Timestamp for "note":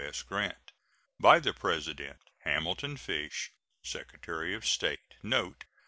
5.21-5.65